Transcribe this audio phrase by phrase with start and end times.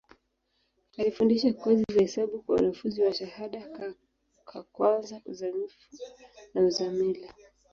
[0.97, 3.69] Alifundisha kozi za hesabu kwa wanafunzi wa shahada
[4.45, 5.71] ka kwanza, uzamivu
[6.53, 7.27] na uzamili.